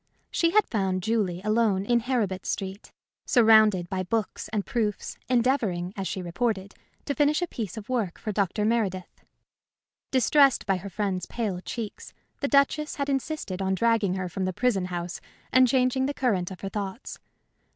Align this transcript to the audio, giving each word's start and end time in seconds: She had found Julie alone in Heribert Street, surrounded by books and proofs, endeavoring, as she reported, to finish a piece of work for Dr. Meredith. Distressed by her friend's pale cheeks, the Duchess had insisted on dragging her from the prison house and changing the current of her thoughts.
She 0.31 0.49
had 0.49 0.65
found 0.65 1.03
Julie 1.03 1.43
alone 1.43 1.85
in 1.85 1.99
Heribert 1.99 2.47
Street, 2.47 2.91
surrounded 3.23 3.87
by 3.87 4.01
books 4.01 4.47
and 4.47 4.65
proofs, 4.65 5.15
endeavoring, 5.29 5.93
as 5.95 6.07
she 6.07 6.23
reported, 6.23 6.73
to 7.05 7.13
finish 7.13 7.39
a 7.43 7.47
piece 7.47 7.77
of 7.77 7.87
work 7.87 8.17
for 8.17 8.31
Dr. 8.31 8.65
Meredith. 8.65 9.23
Distressed 10.09 10.65
by 10.65 10.77
her 10.77 10.89
friend's 10.89 11.27
pale 11.27 11.59
cheeks, 11.61 12.15
the 12.39 12.47
Duchess 12.47 12.95
had 12.95 13.09
insisted 13.09 13.61
on 13.61 13.75
dragging 13.75 14.15
her 14.15 14.27
from 14.27 14.45
the 14.45 14.53
prison 14.53 14.85
house 14.85 15.21
and 15.51 15.67
changing 15.67 16.07
the 16.07 16.15
current 16.15 16.49
of 16.49 16.61
her 16.61 16.69
thoughts. 16.69 17.19